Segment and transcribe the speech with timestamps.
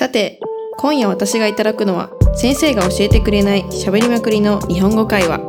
[0.00, 0.40] さて、
[0.78, 5.40] 今夜私がいただくのは、先生が教えてくれない喋りまくりの日本語会話。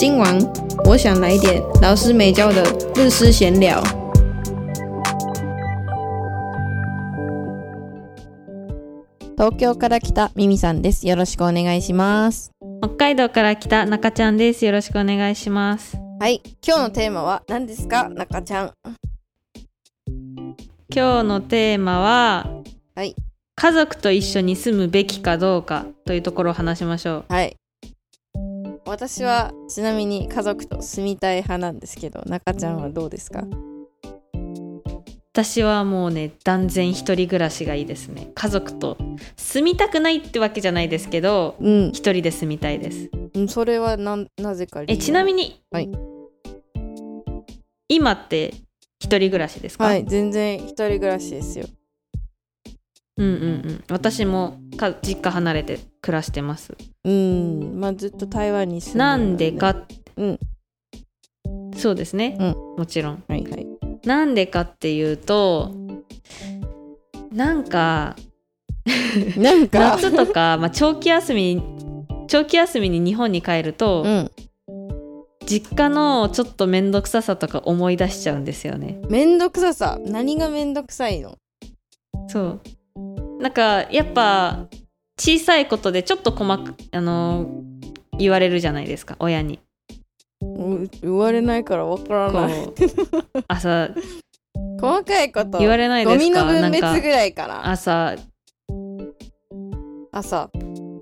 [0.00, 0.38] 今晚、
[0.86, 3.82] 我想来点老师没教的日式闲聊。
[9.36, 11.06] 東京から来たミミさんです。
[11.06, 12.52] よろしくお願いします。
[12.82, 14.64] 北海道から来た中ちゃんです。
[14.64, 15.98] よろしくお願いします。
[16.20, 18.72] はい、今日のテーマは何ですか、中ちゃん。
[20.88, 22.46] 今日のテーマは、
[22.94, 23.14] はい、
[23.56, 27.24] 家族と一緒に住むべきかどうかというところを話しましょう。
[27.28, 27.56] はい。
[28.84, 33.44] 私はちなみに家族と住みたい派なんですけど、中ちゃんはどうですか？
[35.32, 38.30] 私はもうね、断然一人暮らしがいいですね。
[38.34, 38.98] 家族と
[39.36, 43.10] 住みたくないってわけじゃないですけど、うん一人で住みたいです。
[43.34, 45.90] うん、それはななぜかえ、ちなみに、はい
[47.88, 48.54] 今って
[49.00, 49.84] 一人暮らしですか？
[49.84, 51.66] はい、全然一人暮らしですよ。
[53.16, 53.36] うんうんう
[53.72, 53.84] ん。
[53.90, 56.74] 私もか実家離れて暮らしてます。
[57.04, 59.76] うん、まあずっと台湾に住んでるなんでか、
[60.16, 60.38] うん。
[61.76, 63.22] そうですね、うもちろん。
[63.28, 63.66] はいはい。
[64.04, 65.72] なんでかっていうと
[67.32, 68.16] なんか
[69.36, 71.62] なんか、夏とか、まあ、長期休み
[72.28, 74.30] 長期休みに日本に帰ると、うん、
[75.46, 79.00] 実家のちょっと面倒くささとか思い出しちゃうんですよね。
[79.08, 81.38] めんどくささ、何がめんどくさいの？
[82.28, 82.60] そう
[83.44, 84.68] なんかやっぱ
[85.20, 87.44] 小さいことでちょっと細かあの
[88.18, 89.60] 言われるじゃないですか親に
[90.40, 92.64] う言われないからわからこない。
[92.64, 92.72] う
[93.46, 93.90] 朝
[94.80, 95.58] 細かいこと。
[95.58, 96.24] 言われないですか？
[96.24, 97.70] ゴミの分別ぐらいかな。
[97.70, 98.16] 朝
[100.10, 100.50] 朝。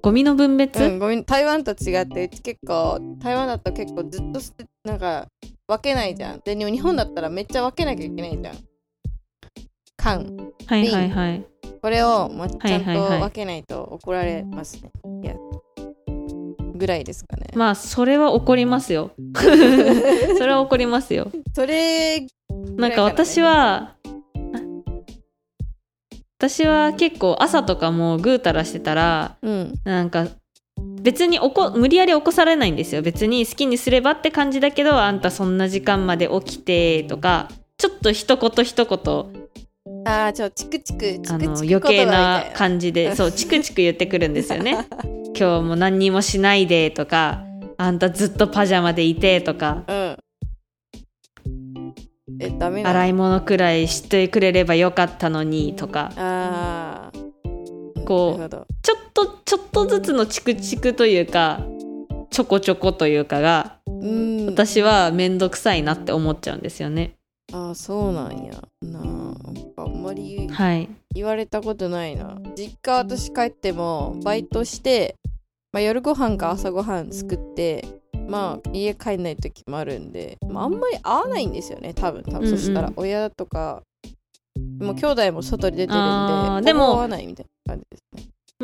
[0.03, 5.29] ゴミの分別、うん、ゴミ台湾と違ってうち結構台湾だと結構ずっと捨てなんか
[5.69, 8.57] 分けないじゃんで日本だったらめっちゃ分けなきゃいけないじゃん
[9.97, 11.47] 缶はいはいはい
[11.81, 14.91] これを、まあ、ちゃんと分けないと怒られますね、
[15.23, 15.35] いや
[16.75, 17.47] ぐらいですかね。
[17.55, 19.13] まあ それは怒りますよ。
[20.37, 21.31] それは怒りますよ。
[21.55, 22.27] それ
[22.77, 22.89] な。
[22.89, 23.95] んか私は
[26.39, 29.75] 私は結構朝とかもぐうたらしてたらうん。
[29.85, 30.27] なんか
[31.01, 33.03] 別におこ無理やり起こされないんですよ。
[33.03, 39.42] 別に好きにすればって感じだけどあんたそんな時間まで起きてとかちょっと一言一言
[40.05, 44.87] ああちょチクチクチクチクあの余計な感じでそうチクチク言ってくるんですよね。
[45.39, 47.45] 今日も何にもしないでとか
[47.79, 49.85] あんたずっとパジャマでいてとか。
[49.89, 50.17] うん。
[52.41, 56.13] えダメ洗い物くらいしてくれればよかったのにとか。
[56.17, 57.19] ああ
[58.05, 58.51] こう
[58.83, 61.61] ちょっとちょっとずつのチクチクというか
[62.31, 64.47] ちょこちょこというかがうん。
[64.47, 67.15] 私は面倒くさいなって思っちゃうんですよね。
[67.53, 68.53] ああそうなんや。
[68.83, 70.89] なああんまりはい。
[71.15, 72.39] 言われたことないな。
[72.57, 75.17] 実家私帰ってもバイトして、
[75.73, 77.85] まあ、夜ご飯か朝ご飯作って
[78.29, 82.23] まあ家帰んない時もあるんで、まあ、あんまり合わないんですよね多分。
[82.23, 82.59] 多分、うんうん。
[82.59, 83.83] そしたら親とか
[84.81, 88.03] もう兄弟も外に出てるんででもほぼ合わないみたいな感じです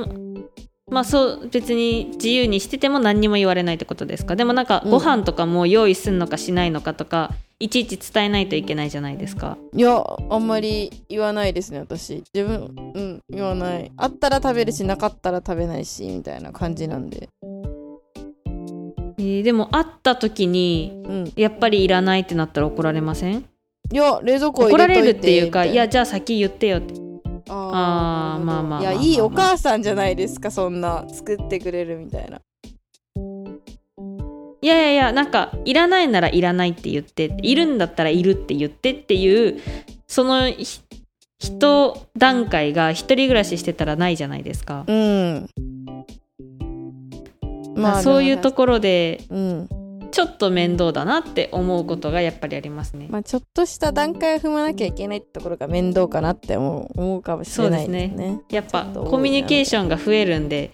[0.05, 0.45] ね。
[0.91, 4.37] まあそう別に自由にしてても何にも言われないってことですか？
[4.37, 9.59] でもなんかうんご飯とかも用意すんのかしないのかとか、いちいち伝えないといけないじゃないですか。
[9.75, 12.23] いやあんまり言わないですね私。
[12.33, 13.91] 自分うん言わない。
[13.97, 17.29] あったら食べるしなかったら食べないしみたいな感じなんで。
[19.19, 21.33] えーでも会った時にうん。
[21.35, 23.45] やっぱりいらないってなったら怒られません？
[23.93, 26.95] いや冷蔵庫入怒られるっていうかいやじゃあ先言ってよって。
[27.51, 28.81] ああーまあまあまあ。
[28.83, 32.41] いやいいお母さんじゃないですかそんな作ってくれるみたいな
[34.61, 39.61] いやいやいやなんかいらないならいらないって言っているんだったらいるって言ってっていう
[40.07, 40.81] そのひ
[41.41, 45.49] 一段階が一人暮らししてたらないじゃないですか、うん。
[47.77, 49.69] まあ、そういうところでうん
[50.11, 53.07] ちょっと面倒だなって思うことがやっぱりありますね。
[53.11, 58.43] まあちょっとした段階を踏まなきゃいけないってところが面倒かなって思う思うかもしれないですね。
[58.51, 60.73] やっぱちょっと多いなコミュニケーションが増えるんで、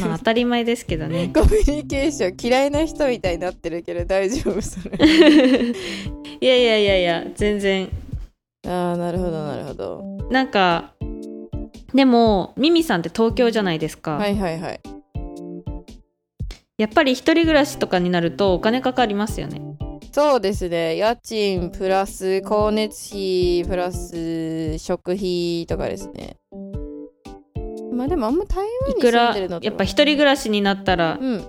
[0.00, 1.30] まあ、当たり前ですけどね。
[1.34, 4.96] コミュニケーション嫌いな人みたいになってるけど大丈夫それ。
[6.40, 7.88] いやいやいやいや全然。
[8.66, 10.04] ああなるほどなるほど。
[10.30, 10.92] なんか
[11.94, 14.93] でもミミさんって東京じゃないですか、はいはいはい
[16.76, 19.60] やっぱり一人暮らしとかになるとお金かかりますよね。
[20.10, 20.96] そうですね。
[20.96, 26.36] 家賃プラス光熱費プラス食費とかですね。
[27.92, 31.44] まあでもあんま台湾に住んいくらでるのとやっぱ一人暮らしになったらうん。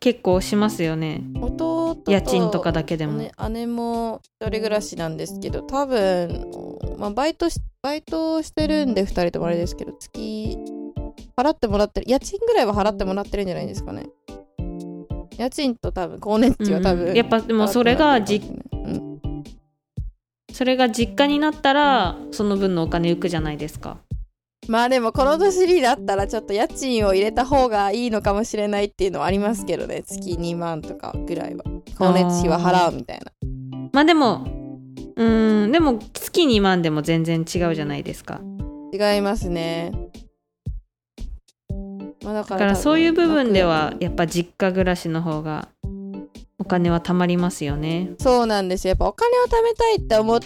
[0.00, 1.22] 結構しますよね。
[1.40, 6.46] 弟と家賃とかだけでも、姉姉も一人暮らしなんですけど多分、
[6.98, 10.56] まあ、バイトしバイトしてるんで2人ともあれですけど月
[11.38, 12.10] 払ってもらってる。
[12.10, 14.06] 家賃ぐらいは払ってもらってるんじゃないですかね。
[15.38, 17.14] 家賃と多分光熱費は多分、うん。
[17.14, 18.42] やっぱでもそれがじ
[18.72, 19.20] うん。
[20.52, 23.98] それが実家になったらその分のお金浮くじゃないですか。
[24.66, 30.02] まあでもこの年になったらちょっと家賃を入れた方がいいのかもしれないっていうのはありますけどね。
[30.02, 31.64] 月2万とかぐらいは。
[31.86, 33.32] 光熱費は払うみたいな。
[33.92, 34.44] まあでも
[35.16, 35.72] うーん。
[35.72, 38.40] でも月2万でも全然違うじゃないですか。
[38.92, 39.92] 違いますね、
[42.28, 45.68] まあ、だからそういう部分では楽やっぱ実家暮らしの方が
[46.58, 48.10] お金は貯まりますよね。
[48.18, 48.90] そうなんですよ。
[48.90, 50.40] やっぱお金を貯めたいって思っ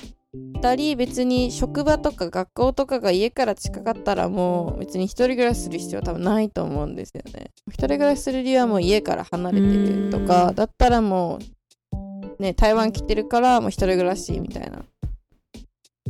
[0.60, 7.50] たり別に職場とか学校とかが家から近かったらもう別に一人暮らしする必要は多分ないと思うんですよね。
[7.68, 10.54] 一人暮らしする理由はもう家から離れてるとうかん。
[10.54, 11.40] だったらも
[12.38, 14.84] うね台湾来てるからもう一人暮らしみたいな。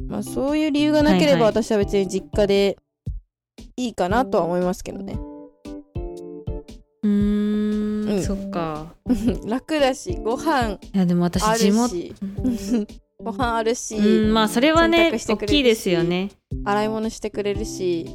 [0.07, 1.51] まあそういう理由がなければはいはい。
[1.53, 2.77] 私は別に実家で
[3.77, 5.15] いいかなとは思いますけどね。
[5.15, 5.32] うーんうん
[8.23, 8.95] そっか。
[9.47, 12.15] 楽だしご飯いやでも私あ地元。
[13.23, 16.31] ご飯あるし、うんまあそれはね大きいですよね。
[16.65, 18.07] 洗い物してくれるし、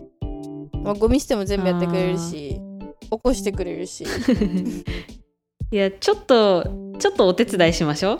[0.83, 2.59] まあ、ゴミ捨ても全部やってくれるし
[3.09, 4.05] 起こしてくれるし。
[5.69, 6.63] いやちょっと
[6.99, 8.17] ちょっとお手伝いしましょう。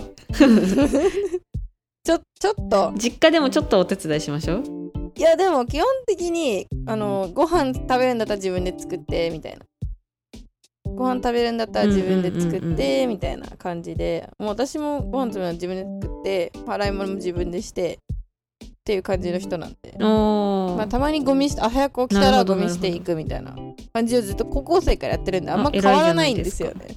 [2.03, 2.93] ちょちょっと。
[2.97, 4.63] 実家でもちょっとお手伝いしましょう。
[5.15, 9.59] いやでも基本的にあのご飯食べるんだったら自分で作ってみたいな
[10.97, 14.29] ご飯食べるんだったら自分で作ってみたいな感じで。
[14.39, 17.99] もう私もご飯食べるのは自分で作って洗い物も自分でして
[18.65, 19.95] っていう感じの人なんで。
[19.99, 23.55] まあ、たまにゴミしてあ早く起きたらゴミしていくみたいな。
[23.93, 26.87] 感じをずっと高校生からやってるんであんまあ変わらないんですよね。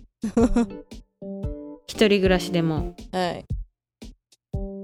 [1.87, 2.94] 一人暮らしでも。
[3.12, 3.44] はい。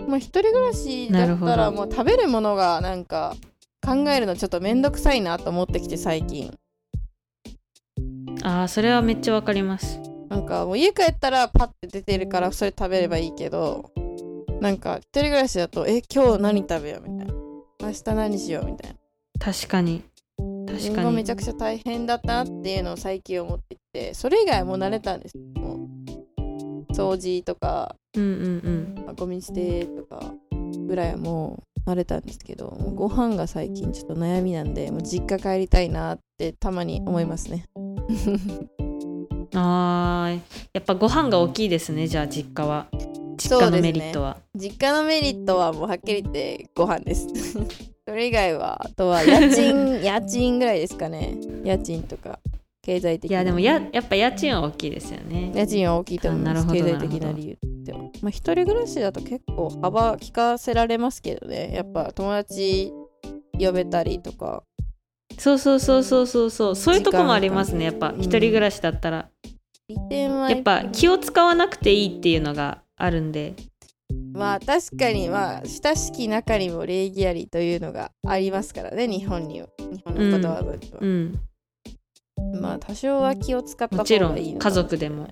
[0.06, 3.34] まあ一人暮らしだったらもう食べるものがなんか
[3.84, 6.52] 考えるのちょっとめんどくさいなと思ってきて最近。
[8.46, 9.98] ああそれはめっちゃわかります。
[10.28, 13.90] なんかもう家帰ったらパッて出てるからそれ食べればいいけど
[14.60, 17.34] なんか一人暮らしだとえ今日何食べようみたいな。
[17.82, 18.96] 明日何しようみたいな。
[19.40, 20.04] 確かに。
[20.68, 21.12] 確かに。
[21.12, 25.88] めちゃくちゃ大変だったなっていうのを最近思ってきてそれ以外はもう慣れたんですも
[26.38, 30.20] う掃除とかうんうんまあゴミ捨てとか
[30.86, 37.64] ぐらいはもう慣れたんですけどご飯が最近ちょっと悩みなんでもう実家帰りたいなってたまに思いますね。
[37.74, 37.85] うん
[39.54, 40.40] あー
[40.72, 42.86] やっぱご飯が大きいですねじゃあ実家は。
[43.36, 47.26] 実家のメリットは、実家のメリットはもうはっきり言ってご飯です。
[48.08, 51.36] それ以外はあとは家賃 家賃ぐらいですかね。
[51.64, 52.38] 家賃とか
[52.80, 55.52] 経済的ないやでもややっぱ家賃は大きいですよね。
[55.54, 56.50] 家賃は大きいと思います。
[56.50, 61.72] あなるほど経済的な理由でもまあ一人暮らしだと結構幅利かせられますけどね。
[61.74, 62.92] やっぱ友達
[63.58, 64.62] 呼べたりとか
[65.38, 66.76] そうそうそうそうそうそう。
[66.76, 67.86] そういうとこもありますね。
[67.86, 69.28] やっぱうん一人暮らしだったら、
[70.10, 73.54] やっぱ気を使わなくていいっていうのがあるんで。
[74.32, 79.68] まあ確かにまあ親しき中にも礼儀ありというのがありますからね日本には。
[79.78, 81.40] 日本のことわざには、うん。
[82.60, 85.28] まあ多少は気を使った方もちろんがいいの家族でも。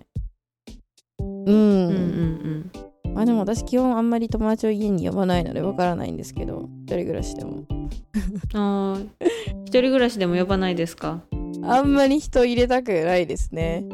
[1.21, 7.65] うん、うんうんまあでも私基本あんまり友達を家に呼ばないのでわからないんですけど一人暮らしでも。
[7.71, 7.91] うん
[8.55, 9.09] あー
[9.67, 11.23] 一人暮らしでも呼ばないですか？
[11.63, 13.85] あんまり人入れたくないですね。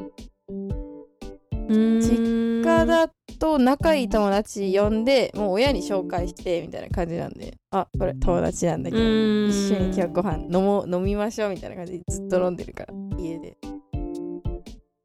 [1.68, 3.08] 実家だ
[3.38, 13.56] と仲いい友達呼んでもう親に紹介してみたいな感じなんであこれ友達なんだけど一緒に今日ご飯飲もう飲みましょうみたいな感じでずっと飲んでるから家で。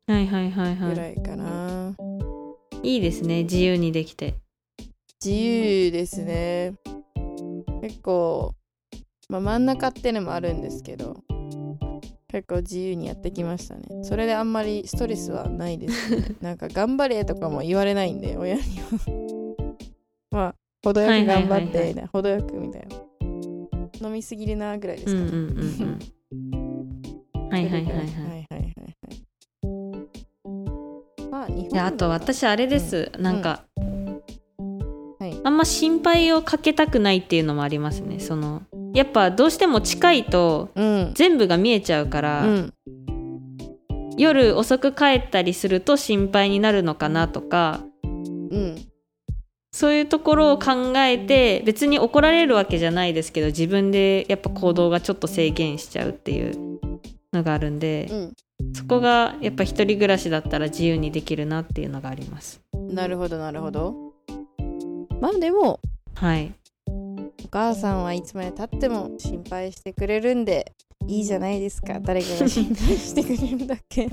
[0.07, 0.89] はいはいはいはい。
[0.89, 1.95] ぐらいかな、
[2.83, 4.35] いいですね自由にできて。
[5.23, 6.73] 自由ですね。
[7.81, 8.53] 結構、
[9.29, 11.17] まあ、真ん中ってのもあるんですけど
[12.27, 14.03] 結構自由にやってきましたね。
[14.03, 19.75] それであんまりストレスはないです、ね、 なんか頑張れとかも言われないんで親には。
[20.31, 24.07] まあ程よく頑張ってみたい、はいはい、程よくみたいな。
[24.07, 25.99] 飲みすぎるなぐらいですかね、うんうん
[26.31, 27.93] うん、はいはいはいはい。
[27.93, 28.85] はいはいはい
[31.31, 34.21] まあ日本あと私あれです、うん、なんか、うん、
[35.19, 38.19] はい、あんま心配をかけたくないっていうのもありますね。
[38.19, 38.63] その
[38.95, 41.11] やっぱどうしても近いとうん。
[41.13, 42.73] 全部が見えちゃうから、うん。
[44.17, 48.07] 夜遅く帰ったりすると心配になるのかなとかう
[48.57, 48.75] ん。
[49.73, 56.79] そういうところを考えて別に怒られるわけじゃないですけど自分でやっぱ行動がちょっと制限しちゃうっていう
[57.33, 58.33] のがあるんで、うん。
[58.73, 62.61] そこがやっぱ一人暮らしだったら自由にできるなっていうのがあります。
[62.73, 63.93] なるほどなるほど。
[65.19, 65.81] まあでも
[66.13, 66.53] はい
[67.45, 70.73] お母さんはいつまでたっても心配してくれるんで
[71.05, 71.99] いいじゃないですか。
[71.99, 74.09] 誰かが心配してくれるんだっけ。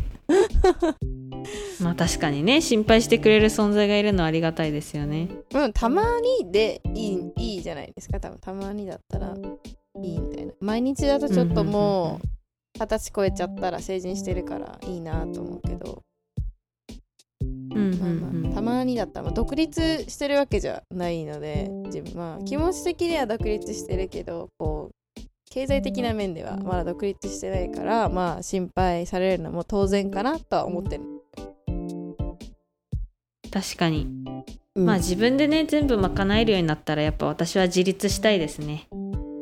[1.81, 5.31] まあ確かにね心配してくれる存在がいるのはありがたいですよね。
[5.55, 6.05] うんたま
[6.43, 8.21] にでいいいいじゃないですか。
[8.21, 9.35] 多分たまにだったら
[10.03, 10.53] いいみたいな。
[10.61, 12.27] 毎日だとちょっともう
[12.79, 16.03] 二十歳超えちゃったら成人してるからいいなと思うけど、
[17.75, 24.93] うんうんまあまあ、たまにだったら、まあ、独立してるわけじゃないので自分まあ気持ち的には独立してるけどこう
[25.51, 31.05] 経済的な面ではまだ独立してないからまあ心配されるのも当然かなとは思ってる、
[33.51, 34.09] 確かに、
[34.75, 34.87] うん。
[34.87, 38.89] まあ自分でね全部賄えるようになったらやっぱ私は自立したいですね。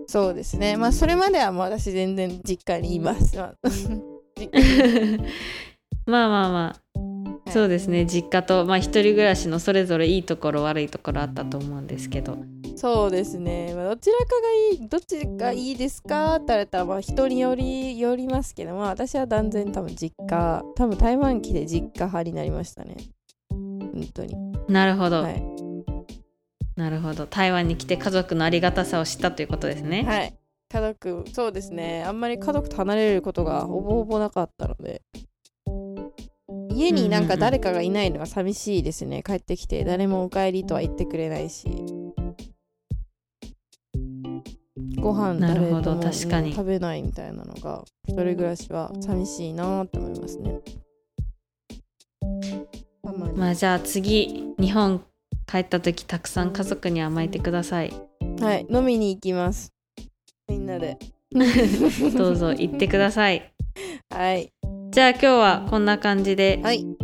[0.09, 0.77] そうですね。
[0.77, 3.55] まあそれまではもう私全然実家にいます、まあ。
[4.37, 5.25] 実家に
[6.07, 6.90] まあまあ
[7.51, 12.39] そうですね実家とまあ一人暮らしのそれぞれいいところ悪いところあったと思うんですけど。
[12.77, 16.37] そうですね、まあ、どちらかがいいどっちがいいですか？
[16.37, 22.97] って言われたらまあ人によりよりますけどまあ私は断然多分実家多分台湾来て実家派になりましたね。
[23.51, 24.35] 本当に。
[24.69, 25.43] なるほど、はい、
[26.77, 27.27] なるほど。
[27.27, 30.35] 台湾に来て家族のありがたさを知ったということですね、はい、
[30.73, 32.05] 家族そうですね。
[32.05, 35.03] あんまり家族と離れることがほぼほぼなかったので
[36.81, 39.23] 家になんか誰かがいないのが寂しいですね。
[39.23, 41.69] 帰ってきて誰もお帰りとは言ってくれないし。
[44.99, 46.55] ご飯なるほど確かに。
[46.55, 50.59] 食べないみたいなのが一人暮らしは寂しいなと思いますね。
[53.37, 55.05] まあじゃあ次日本
[55.47, 57.93] 帰った時たくさん家族に甘えてください。
[58.41, 59.71] はい飲みに行きます。
[60.49, 60.97] みんなで。
[62.17, 63.53] どうぞ行ってください。
[64.11, 64.51] はい
[64.91, 66.97] じゃあ今日はこんな感じではい終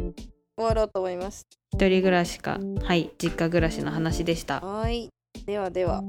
[0.57, 5.09] わろうと思います一人暮らしかはい実家暮らしの話でしたはい。
[5.45, 6.03] ではでは、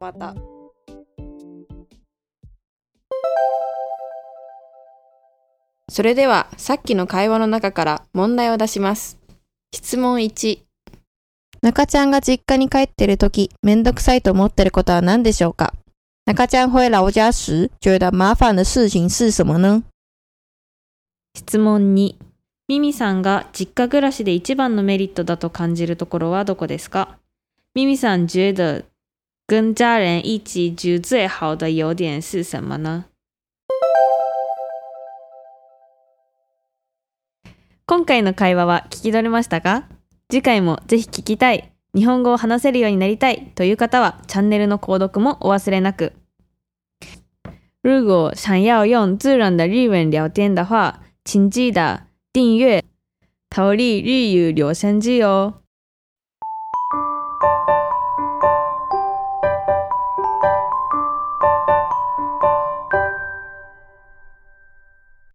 [0.00, 0.34] また。
[5.88, 9.18] それでは、さっきの会話の中から問題を出します。
[9.74, 10.58] 質問1。
[11.62, 15.72] 中ちゃんが実家に帰ってるとき、めんどくさいと思ってることは何でしょうか？
[16.26, 19.84] 中ちゃん回老家時、觉得麻烦的事情是什么呢？
[21.34, 22.14] 質問2
[22.68, 27.16] ミミさんが実家暮らしで一番のメリットだと感じるところはどこですか？
[27.74, 28.84] ミミさん觉得
[29.46, 33.04] 跟家人一起住最好的优点是什么呢？
[37.86, 39.84] 今回の会話は聞き取れましたか？
[40.30, 43.50] 次回もぜひ聞きたい、日本語を話せるようになりたい。
[43.54, 46.12] という方はチャンネルの購読もお忘れなく。
[47.82, 52.82] 如果想要用自然的日文聊天的话，请记得订阅
[53.48, 55.61] “逃离日语留声机”哦。